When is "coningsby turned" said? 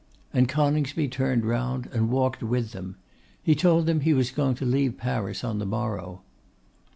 0.49-1.45